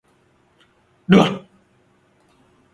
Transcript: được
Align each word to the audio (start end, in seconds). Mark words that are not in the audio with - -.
được 1.07 1.31